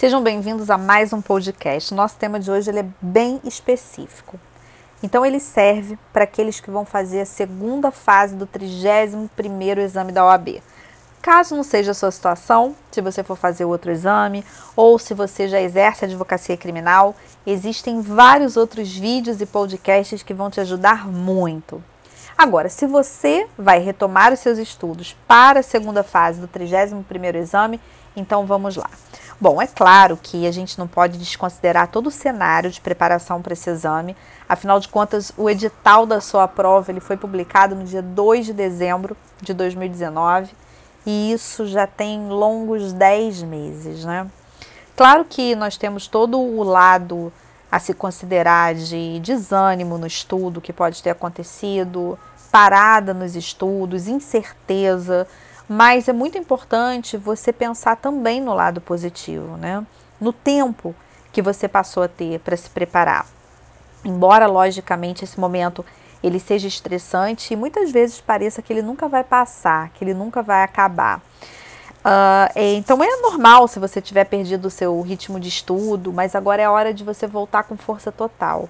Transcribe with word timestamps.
Sejam 0.00 0.22
bem-vindos 0.22 0.70
a 0.70 0.78
mais 0.78 1.12
um 1.12 1.20
podcast. 1.20 1.92
Nosso 1.92 2.16
tema 2.16 2.40
de 2.40 2.50
hoje 2.50 2.70
ele 2.70 2.78
é 2.78 2.86
bem 3.02 3.38
específico. 3.44 4.40
Então 5.02 5.26
ele 5.26 5.38
serve 5.38 5.98
para 6.10 6.24
aqueles 6.24 6.58
que 6.58 6.70
vão 6.70 6.86
fazer 6.86 7.20
a 7.20 7.26
segunda 7.26 7.90
fase 7.90 8.34
do 8.34 8.46
31º 8.46 9.76
exame 9.76 10.10
da 10.10 10.24
OAB. 10.24 10.62
Caso 11.20 11.54
não 11.54 11.62
seja 11.62 11.90
a 11.90 11.94
sua 11.94 12.10
situação, 12.10 12.74
se 12.90 13.02
você 13.02 13.22
for 13.22 13.36
fazer 13.36 13.66
outro 13.66 13.90
exame 13.90 14.42
ou 14.74 14.98
se 14.98 15.12
você 15.12 15.46
já 15.46 15.60
exerce 15.60 16.06
advocacia 16.06 16.56
criminal, 16.56 17.14
existem 17.46 18.00
vários 18.00 18.56
outros 18.56 18.90
vídeos 18.90 19.38
e 19.42 19.44
podcasts 19.44 20.22
que 20.22 20.32
vão 20.32 20.48
te 20.48 20.62
ajudar 20.62 21.06
muito. 21.06 21.84
Agora, 22.38 22.70
se 22.70 22.86
você 22.86 23.46
vai 23.58 23.80
retomar 23.80 24.32
os 24.32 24.40
seus 24.40 24.56
estudos 24.56 25.14
para 25.28 25.60
a 25.60 25.62
segunda 25.62 26.02
fase 26.02 26.40
do 26.40 26.48
31º 26.48 27.34
exame, 27.34 27.78
então 28.20 28.46
vamos 28.46 28.76
lá. 28.76 28.90
Bom, 29.40 29.60
é 29.60 29.66
claro 29.66 30.18
que 30.22 30.46
a 30.46 30.52
gente 30.52 30.78
não 30.78 30.86
pode 30.86 31.16
desconsiderar 31.16 31.88
todo 31.88 32.08
o 32.08 32.10
cenário 32.10 32.70
de 32.70 32.78
preparação 32.78 33.40
para 33.40 33.54
esse 33.54 33.70
exame. 33.70 34.14
Afinal 34.46 34.78
de 34.78 34.88
contas, 34.88 35.32
o 35.36 35.48
edital 35.48 36.04
da 36.04 36.20
sua 36.20 36.46
prova 36.46 36.92
ele 36.92 37.00
foi 37.00 37.16
publicado 37.16 37.74
no 37.74 37.84
dia 37.84 38.02
2 38.02 38.46
de 38.46 38.52
dezembro 38.52 39.16
de 39.40 39.54
2019 39.54 40.52
e 41.06 41.32
isso 41.32 41.66
já 41.66 41.86
tem 41.86 42.28
longos 42.28 42.92
10 42.92 43.42
meses, 43.44 44.04
né? 44.04 44.26
Claro 44.94 45.24
que 45.24 45.56
nós 45.56 45.78
temos 45.78 46.06
todo 46.06 46.38
o 46.38 46.62
lado 46.62 47.32
a 47.72 47.78
se 47.78 47.94
considerar 47.94 48.74
de 48.74 49.20
desânimo 49.20 49.96
no 49.96 50.06
estudo 50.06 50.60
que 50.60 50.72
pode 50.72 51.02
ter 51.02 51.10
acontecido, 51.10 52.18
parada 52.52 53.14
nos 53.14 53.34
estudos, 53.34 54.08
incerteza, 54.08 55.26
mas 55.72 56.08
é 56.08 56.12
muito 56.12 56.36
importante 56.36 57.16
você 57.16 57.52
pensar 57.52 57.94
também 57.94 58.40
no 58.40 58.52
lado 58.52 58.80
positivo, 58.80 59.56
né? 59.56 59.86
No 60.20 60.32
tempo 60.32 60.92
que 61.32 61.40
você 61.40 61.68
passou 61.68 62.02
a 62.02 62.08
ter 62.08 62.40
para 62.40 62.56
se 62.56 62.68
preparar. 62.68 63.24
Embora, 64.04 64.48
logicamente, 64.48 65.22
esse 65.22 65.38
momento 65.38 65.86
ele 66.24 66.40
seja 66.40 66.66
estressante 66.66 67.54
e 67.54 67.56
muitas 67.56 67.92
vezes 67.92 68.20
pareça 68.20 68.60
que 68.60 68.72
ele 68.72 68.82
nunca 68.82 69.06
vai 69.06 69.22
passar, 69.22 69.90
que 69.90 70.02
ele 70.02 70.12
nunca 70.12 70.42
vai 70.42 70.64
acabar. 70.64 71.18
Uh, 71.98 72.50
então 72.56 73.00
é 73.00 73.20
normal 73.20 73.68
se 73.68 73.78
você 73.78 74.00
tiver 74.00 74.24
perdido 74.24 74.66
o 74.66 74.70
seu 74.70 75.00
ritmo 75.02 75.38
de 75.38 75.48
estudo, 75.48 76.12
mas 76.12 76.34
agora 76.34 76.60
é 76.60 76.68
hora 76.68 76.92
de 76.92 77.04
você 77.04 77.28
voltar 77.28 77.62
com 77.62 77.76
força 77.76 78.10
total. 78.10 78.68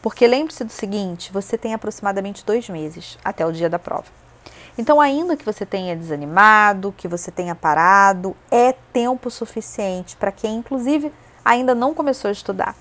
Porque 0.00 0.24
lembre-se 0.28 0.62
do 0.62 0.70
seguinte: 0.70 1.32
você 1.32 1.58
tem 1.58 1.74
aproximadamente 1.74 2.46
dois 2.46 2.68
meses 2.68 3.18
até 3.24 3.44
o 3.44 3.50
dia 3.50 3.68
da 3.68 3.80
prova. 3.80 4.25
Então, 4.78 5.00
ainda 5.00 5.36
que 5.36 5.44
você 5.44 5.64
tenha 5.64 5.96
desanimado, 5.96 6.94
que 6.96 7.08
você 7.08 7.30
tenha 7.30 7.54
parado, 7.54 8.36
é 8.50 8.72
tempo 8.92 9.30
suficiente 9.30 10.16
para 10.16 10.30
quem, 10.30 10.56
inclusive, 10.56 11.12
ainda 11.44 11.74
não 11.74 11.94
começou 11.94 12.28
a 12.28 12.32
estudar. 12.32 12.74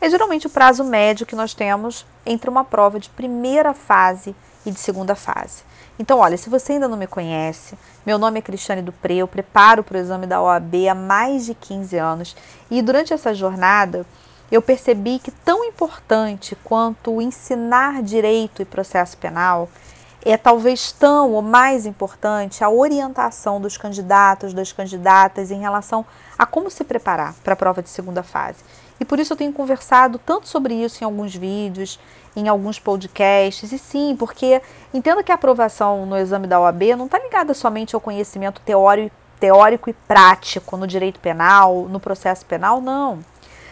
É 0.00 0.10
geralmente 0.10 0.46
o 0.46 0.50
prazo 0.50 0.84
médio 0.84 1.24
que 1.24 1.34
nós 1.34 1.54
temos 1.54 2.04
entre 2.26 2.50
uma 2.50 2.62
prova 2.62 3.00
de 3.00 3.08
primeira 3.08 3.72
fase 3.72 4.36
e 4.66 4.70
de 4.70 4.78
segunda 4.78 5.14
fase. 5.14 5.62
Então, 5.98 6.18
olha, 6.18 6.36
se 6.36 6.50
você 6.50 6.72
ainda 6.72 6.88
não 6.88 6.96
me 6.96 7.06
conhece, 7.06 7.78
meu 8.04 8.18
nome 8.18 8.38
é 8.38 8.42
Cristiane 8.42 8.82
Dupré, 8.82 9.14
eu 9.14 9.28
preparo 9.28 9.82
para 9.82 9.96
o 9.96 10.00
exame 10.00 10.26
da 10.26 10.42
OAB 10.42 10.88
há 10.90 10.94
mais 10.94 11.46
de 11.46 11.54
15 11.54 11.96
anos 11.96 12.36
e 12.70 12.82
durante 12.82 13.14
essa 13.14 13.32
jornada 13.32 14.04
eu 14.50 14.60
percebi 14.60 15.18
que 15.18 15.30
tão 15.30 15.64
importante 15.64 16.56
quanto 16.62 17.22
ensinar 17.22 18.02
direito 18.02 18.60
e 18.60 18.64
processo 18.64 19.16
penal 19.16 19.68
é 20.24 20.36
talvez 20.36 20.90
tão 20.92 21.32
ou 21.32 21.42
mais 21.42 21.84
importante 21.84 22.64
a 22.64 22.70
orientação 22.70 23.60
dos 23.60 23.76
candidatos, 23.76 24.54
das 24.54 24.72
candidatas 24.72 25.50
em 25.50 25.60
relação 25.60 26.04
a 26.38 26.46
como 26.46 26.70
se 26.70 26.82
preparar 26.82 27.34
para 27.44 27.52
a 27.52 27.56
prova 27.56 27.82
de 27.82 27.90
segunda 27.90 28.22
fase. 28.22 28.64
E 28.98 29.04
por 29.04 29.18
isso 29.18 29.32
eu 29.32 29.36
tenho 29.36 29.52
conversado 29.52 30.18
tanto 30.18 30.48
sobre 30.48 30.74
isso 30.74 31.02
em 31.02 31.04
alguns 31.04 31.34
vídeos, 31.34 31.98
em 32.34 32.48
alguns 32.48 32.78
podcasts, 32.78 33.70
e 33.72 33.78
sim, 33.78 34.16
porque 34.18 34.62
entenda 34.92 35.22
que 35.22 35.30
a 35.30 35.34
aprovação 35.34 36.06
no 36.06 36.16
exame 36.16 36.46
da 36.46 36.60
OAB 36.60 36.96
não 36.96 37.06
está 37.06 37.18
ligada 37.18 37.52
somente 37.52 37.94
ao 37.94 38.00
conhecimento 38.00 38.60
teórico, 38.62 39.14
teórico 39.38 39.90
e 39.90 39.92
prático 39.92 40.76
no 40.76 40.86
direito 40.86 41.20
penal, 41.20 41.86
no 41.88 42.00
processo 42.00 42.46
penal, 42.46 42.80
não. 42.80 43.18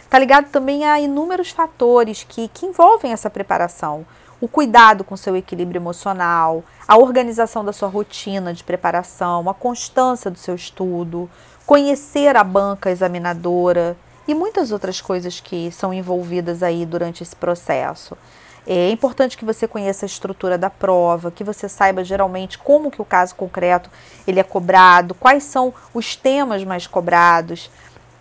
Está 0.02 0.18
ligado 0.18 0.50
também 0.50 0.84
a 0.84 1.00
inúmeros 1.00 1.50
fatores 1.50 2.24
que, 2.28 2.48
que 2.48 2.66
envolvem 2.66 3.12
essa 3.12 3.30
preparação 3.30 4.04
o 4.42 4.48
cuidado 4.48 5.04
com 5.04 5.16
seu 5.16 5.36
equilíbrio 5.36 5.78
emocional, 5.78 6.64
a 6.88 6.98
organização 6.98 7.64
da 7.64 7.72
sua 7.72 7.86
rotina 7.86 8.52
de 8.52 8.64
preparação, 8.64 9.48
a 9.48 9.54
constância 9.54 10.28
do 10.28 10.36
seu 10.36 10.56
estudo, 10.56 11.30
conhecer 11.64 12.36
a 12.36 12.42
banca 12.42 12.90
examinadora 12.90 13.96
e 14.26 14.34
muitas 14.34 14.72
outras 14.72 15.00
coisas 15.00 15.38
que 15.38 15.70
são 15.70 15.94
envolvidas 15.94 16.60
aí 16.60 16.84
durante 16.84 17.22
esse 17.22 17.36
processo. 17.36 18.18
É 18.66 18.90
importante 18.90 19.38
que 19.38 19.44
você 19.44 19.68
conheça 19.68 20.04
a 20.04 20.08
estrutura 20.08 20.58
da 20.58 20.68
prova, 20.68 21.30
que 21.30 21.44
você 21.44 21.68
saiba 21.68 22.02
geralmente 22.02 22.58
como 22.58 22.90
que 22.90 23.00
o 23.00 23.04
caso 23.04 23.36
concreto 23.36 23.88
ele 24.26 24.40
é 24.40 24.44
cobrado, 24.44 25.14
quais 25.14 25.44
são 25.44 25.72
os 25.94 26.16
temas 26.16 26.64
mais 26.64 26.88
cobrados. 26.88 27.70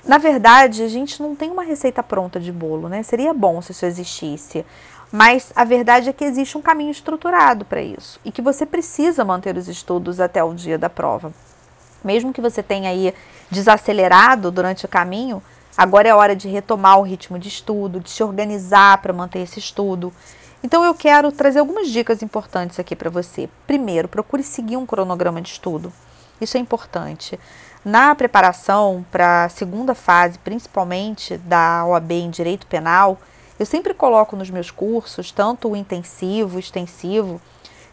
Na 0.05 0.19
verdade, 0.19 0.83
a 0.83 0.87
gente 0.87 1.19
não 1.19 1.35
tem 1.35 1.49
uma 1.49 1.63
receita 1.63 2.03
pronta 2.03 2.39
de 2.39 2.51
bolo, 2.51 2.87
né? 2.87 3.01
Seria 3.01 3.33
bom 3.33 3.59
se 3.59 3.71
isso 3.71 3.87
existisse. 3.87 4.63
Mas 5.11 5.51
a 5.55 5.65
verdade 5.65 6.09
é 6.09 6.13
que 6.13 6.23
existe 6.23 6.57
um 6.57 6.61
caminho 6.61 6.91
estruturado 6.91 7.65
para 7.65 7.81
isso 7.81 8.19
e 8.23 8.31
que 8.31 8.41
você 8.41 8.65
precisa 8.65 9.25
manter 9.25 9.57
os 9.57 9.67
estudos 9.67 10.21
até 10.21 10.41
o 10.41 10.53
dia 10.53 10.77
da 10.77 10.89
prova. 10.89 11.33
Mesmo 12.03 12.31
que 12.31 12.39
você 12.39 12.63
tenha 12.63 12.89
aí 12.89 13.13
desacelerado 13.49 14.49
durante 14.49 14.85
o 14.85 14.89
caminho, 14.89 15.43
agora 15.77 16.07
é 16.07 16.15
hora 16.15 16.35
de 16.35 16.47
retomar 16.47 16.97
o 16.97 17.03
ritmo 17.03 17.37
de 17.37 17.49
estudo, 17.49 17.99
de 17.99 18.09
se 18.09 18.23
organizar 18.23 18.99
para 18.99 19.11
manter 19.11 19.39
esse 19.39 19.59
estudo. 19.59 20.13
Então 20.63 20.83
eu 20.85 20.93
quero 20.93 21.31
trazer 21.31 21.59
algumas 21.59 21.89
dicas 21.89 22.23
importantes 22.23 22.79
aqui 22.79 22.95
para 22.95 23.09
você. 23.09 23.49
Primeiro, 23.67 24.07
procure 24.07 24.43
seguir 24.43 24.77
um 24.77 24.85
cronograma 24.85 25.41
de 25.41 25.49
estudo. 25.49 25.91
Isso 26.39 26.55
é 26.55 26.59
importante. 26.59 27.37
Na 27.83 28.15
preparação 28.15 29.05
para 29.11 29.45
a 29.45 29.49
segunda 29.49 29.93
fase, 29.93 30.39
principalmente 30.39 31.37
da 31.37 31.85
OAB 31.85 32.11
em 32.11 32.29
Direito 32.29 32.65
Penal, 32.65 33.19
eu 33.61 33.65
sempre 33.67 33.93
coloco 33.93 34.35
nos 34.35 34.49
meus 34.49 34.71
cursos, 34.71 35.31
tanto 35.31 35.69
o 35.69 35.75
intensivo, 35.75 36.57
o 36.57 36.59
extensivo. 36.59 37.39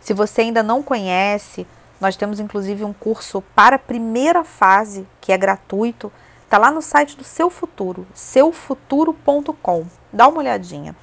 Se 0.00 0.14
você 0.14 0.40
ainda 0.40 0.62
não 0.62 0.82
conhece, 0.82 1.66
nós 2.00 2.16
temos 2.16 2.40
inclusive 2.40 2.84
um 2.84 2.92
curso 2.94 3.42
para 3.54 3.76
a 3.76 3.78
primeira 3.78 4.42
fase, 4.42 5.06
que 5.20 5.30
é 5.30 5.36
gratuito. 5.36 6.10
Está 6.42 6.56
lá 6.56 6.70
no 6.70 6.80
site 6.80 7.18
do 7.18 7.22
Seu 7.22 7.50
Futuro, 7.50 8.06
seufuturo.com. 8.14 9.84
Dá 10.10 10.26
uma 10.26 10.38
olhadinha. 10.38 10.96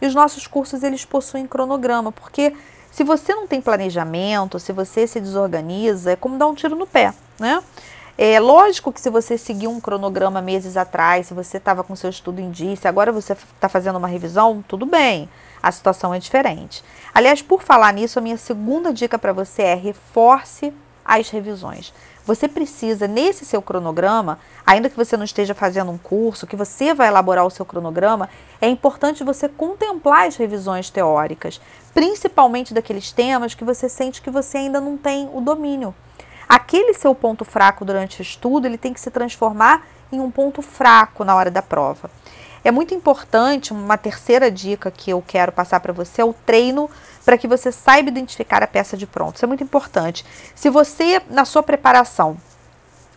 E 0.00 0.06
os 0.06 0.14
nossos 0.14 0.46
cursos 0.46 0.84
eles 0.84 1.04
possuem 1.04 1.44
cronograma, 1.44 2.12
porque 2.12 2.54
se 2.92 3.02
você 3.02 3.34
não 3.34 3.48
tem 3.48 3.60
planejamento, 3.60 4.60
se 4.60 4.72
você 4.72 5.04
se 5.04 5.18
desorganiza, 5.18 6.12
é 6.12 6.16
como 6.16 6.38
dar 6.38 6.46
um 6.46 6.54
tiro 6.54 6.76
no 6.76 6.86
pé, 6.86 7.12
né? 7.40 7.60
É 8.16 8.38
lógico 8.38 8.92
que 8.92 9.00
se 9.00 9.08
você 9.08 9.38
seguir 9.38 9.68
um 9.68 9.80
cronograma 9.80 10.42
meses 10.42 10.76
atrás, 10.76 11.28
se 11.28 11.34
você 11.34 11.56
estava 11.56 11.82
com 11.82 11.96
seu 11.96 12.10
estudo 12.10 12.40
em 12.40 12.50
dia, 12.50 12.76
se 12.76 12.86
agora 12.86 13.10
você 13.10 13.32
está 13.32 13.70
fazendo 13.70 13.96
uma 13.96 14.06
revisão, 14.06 14.62
tudo 14.68 14.84
bem, 14.84 15.30
a 15.62 15.72
situação 15.72 16.12
é 16.12 16.18
diferente. 16.18 16.84
Aliás, 17.14 17.40
por 17.40 17.62
falar 17.62 17.90
nisso, 17.94 18.18
a 18.18 18.22
minha 18.22 18.36
segunda 18.36 18.92
dica 18.92 19.18
para 19.18 19.32
você 19.32 19.62
é 19.62 19.74
reforce 19.74 20.74
as 21.02 21.30
revisões. 21.30 21.92
Você 22.24 22.46
precisa, 22.46 23.08
nesse 23.08 23.46
seu 23.46 23.62
cronograma, 23.62 24.38
ainda 24.64 24.90
que 24.90 24.96
você 24.96 25.16
não 25.16 25.24
esteja 25.24 25.54
fazendo 25.54 25.90
um 25.90 25.98
curso, 25.98 26.46
que 26.46 26.54
você 26.54 26.92
vai 26.92 27.08
elaborar 27.08 27.46
o 27.46 27.50
seu 27.50 27.64
cronograma, 27.64 28.28
é 28.60 28.68
importante 28.68 29.24
você 29.24 29.48
contemplar 29.48 30.28
as 30.28 30.36
revisões 30.36 30.90
teóricas, 30.90 31.60
principalmente 31.94 32.74
daqueles 32.74 33.10
temas 33.10 33.54
que 33.54 33.64
você 33.64 33.88
sente 33.88 34.20
que 34.20 34.30
você 34.30 34.58
ainda 34.58 34.80
não 34.82 34.98
tem 34.98 35.30
o 35.32 35.40
domínio 35.40 35.94
aquele 36.48 36.94
seu 36.94 37.14
ponto 37.14 37.44
fraco 37.44 37.84
durante 37.84 38.20
o 38.20 38.22
estudo, 38.22 38.66
ele 38.66 38.78
tem 38.78 38.92
que 38.92 39.00
se 39.00 39.10
transformar 39.10 39.86
em 40.10 40.20
um 40.20 40.30
ponto 40.30 40.62
fraco 40.62 41.24
na 41.24 41.34
hora 41.34 41.50
da 41.50 41.62
prova. 41.62 42.10
É 42.64 42.70
muito 42.70 42.94
importante, 42.94 43.72
uma 43.72 43.98
terceira 43.98 44.50
dica 44.50 44.90
que 44.90 45.10
eu 45.10 45.22
quero 45.26 45.50
passar 45.50 45.80
para 45.80 45.92
você 45.92 46.22
é 46.22 46.24
o 46.24 46.32
treino 46.32 46.88
para 47.24 47.36
que 47.36 47.48
você 47.48 47.72
saiba 47.72 48.08
identificar 48.08 48.62
a 48.62 48.66
peça 48.68 48.96
de 48.96 49.06
pronto. 49.06 49.36
Isso 49.36 49.44
é 49.44 49.48
muito 49.48 49.64
importante. 49.64 50.24
Se 50.54 50.70
você, 50.70 51.20
na 51.28 51.44
sua 51.44 51.62
preparação, 51.62 52.36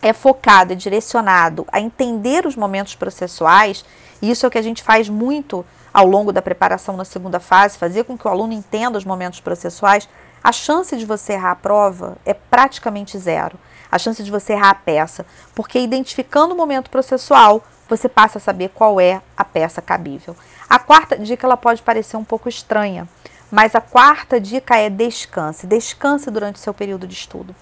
é 0.02 0.14
focado, 0.14 0.74
é 0.74 0.76
direcionado 0.76 1.66
a 1.72 1.80
entender 1.80 2.46
os 2.46 2.56
momentos 2.56 2.96
processuais, 2.96 3.86
e 4.22 4.32
isso 4.32 4.46
é 4.46 4.48
o 4.48 4.52
que 4.52 4.58
a 4.58 4.64
gente 4.64 4.82
faz 4.82 5.10
muito 5.10 5.66
ao 5.94 6.08
longo 6.08 6.34
da 6.34 6.42
preparação 6.42 6.98
na 6.98 7.06
segunda 7.06 7.40
fase, 7.40 7.78
fazer 7.78 8.04
com 8.04 8.18
que 8.18 8.28
o 8.28 8.32
aluno 8.32 8.54
entenda 8.54 8.98
os 8.98 9.06
momentos 9.06 9.40
processuais, 9.40 10.10
a 10.46 10.52
chance 10.52 10.96
de 10.96 11.08
você 11.08 11.34
errar 11.34 11.54
a 11.54 11.56
prova 11.56 12.20
é 12.24 12.32
praticamente 12.32 13.18
zero. 13.18 13.58
A 13.92 13.98
chance 13.98 14.22
de 14.22 14.30
você 14.30 14.54
errar 14.54 14.70
a 14.70 14.76
peça, 14.76 15.26
porque 15.56 15.80
identificando 15.80 16.54
o 16.54 16.58
momento 16.58 16.92
processual, 16.92 17.64
você 17.90 18.08
passa 18.08 18.38
a 18.38 18.42
saber 18.42 18.70
qual 18.70 19.02
é 19.02 19.24
a 19.36 19.44
peça 19.44 19.82
cabível. 19.82 20.36
A 20.70 20.78
quarta 20.78 21.18
dica 21.18 21.48
ela 21.48 21.58
pode 21.58 21.82
parecer 21.82 22.16
um 22.16 22.24
pouco 22.24 22.48
estranha, 22.48 23.10
mas 23.50 23.74
a 23.74 23.82
quarta 23.82 24.40
dica 24.40 24.78
é 24.78 24.88
descanse. 24.88 25.66
Descanse 25.66 26.30
durante 26.30 26.58
o 26.58 26.60
seu 26.60 26.76
período 26.76 27.08
de 27.08 27.16
estudo. 27.16 27.56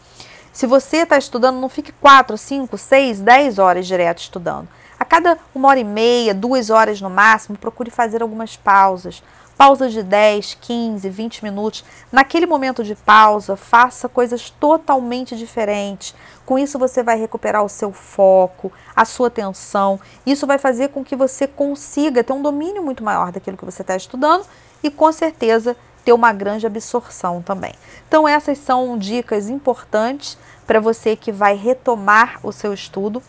Se 0.52 0.68
você 0.68 0.98
está 0.98 1.18
estudando, 1.18 1.62
não 1.62 1.70
fique 1.70 1.94
4, 1.94 2.38
5, 2.38 2.78
6, 2.78 3.22
10 3.22 3.60
horas 3.60 3.88
direto 3.88 4.20
estudando. 4.20 4.68
A 5.00 5.06
cada 5.06 5.38
uma 5.56 5.70
hora 5.70 5.80
e 5.80 5.86
meia, 5.86 6.34
duas 6.34 6.70
horas 6.70 7.00
no 7.00 7.10
máximo, 7.10 7.58
procure 7.58 7.90
fazer 7.90 8.22
algumas 8.22 8.58
pausas. 8.58 9.24
Pausas 9.58 9.94
de 9.94 10.04
10, 10.04 10.58
15, 10.60 11.10
20 11.10 11.44
minutos. 11.44 11.84
Naquele 12.12 12.46
momento 12.46 12.84
de 12.84 12.96
pausa, 12.96 13.56
faça 13.56 14.10
coisas 14.10 14.50
totalmente 14.50 15.36
diferentes. 15.36 16.16
Com 16.46 16.60
isso, 16.60 16.80
você 16.80 17.02
vai 17.02 17.18
recuperar 17.18 17.64
o 17.64 17.70
seu 17.70 17.92
foco, 17.92 18.72
a 18.96 19.06
sua 19.06 19.28
atenção. 19.28 20.00
Isso 20.26 20.46
vai 20.46 20.58
fazer 20.58 20.90
com 20.90 21.04
que 21.04 21.16
você 21.16 21.48
consiga 21.48 22.24
ter 22.24 22.34
um 22.34 22.42
domínio 22.42 22.84
muito 22.84 23.04
maior 23.04 23.32
daquilo 23.32 23.58
que 23.58 23.66
você 23.66 23.82
está 23.82 23.96
estudando 23.96 24.46
e, 24.82 24.90
com 24.90 25.12
certeza, 25.12 25.78
ter 26.04 26.14
uma 26.14 26.34
grande 26.34 26.68
absorção 26.68 27.42
também. 27.42 27.74
Então, 28.08 28.28
essas 28.28 28.58
são 28.58 28.98
dicas 28.98 29.50
importantes 29.50 30.38
para 30.68 30.80
você 30.80 31.16
que 31.16 31.32
vai 31.32 31.56
retomar 31.56 32.40
o 32.44 32.52
seu 32.52 32.74
estudo. 32.74 33.20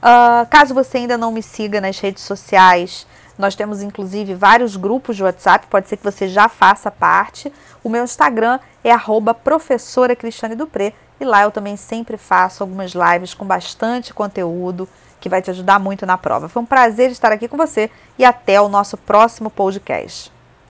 Uh, 0.00 0.48
caso 0.48 0.72
você 0.72 0.98
ainda 0.98 1.18
não 1.18 1.30
me 1.30 1.42
siga 1.42 1.80
nas 1.80 1.98
redes 1.98 2.22
sociais, 2.22 3.06
nós 3.40 3.54
temos 3.54 3.82
inclusive 3.82 4.34
vários 4.34 4.76
grupos 4.76 5.16
de 5.16 5.24
WhatsApp, 5.24 5.66
pode 5.68 5.88
ser 5.88 5.96
que 5.96 6.04
você 6.04 6.28
já 6.28 6.48
faça 6.48 6.90
parte. 6.90 7.52
O 7.82 7.88
meu 7.88 8.04
Instagram 8.04 8.60
é 8.84 8.92
arroba 8.92 9.34
professora 9.34 10.14
Cristiane 10.14 10.54
Dupré 10.54 10.92
e 11.20 11.24
lá 11.24 11.42
eu 11.42 11.50
também 11.50 11.76
sempre 11.76 12.16
faço 12.16 12.62
algumas 12.62 12.92
lives 12.92 13.34
com 13.34 13.44
bastante 13.44 14.14
conteúdo 14.14 14.88
que 15.20 15.28
vai 15.28 15.42
te 15.42 15.50
ajudar 15.50 15.78
muito 15.78 16.06
na 16.06 16.16
prova. 16.16 16.48
Foi 16.48 16.62
um 16.62 16.66
prazer 16.66 17.10
estar 17.10 17.32
aqui 17.32 17.46
com 17.46 17.56
você 17.56 17.90
e 18.18 18.24
até 18.24 18.60
o 18.60 18.68
nosso 18.68 18.96
próximo 18.96 19.50
podcast. 19.50 20.32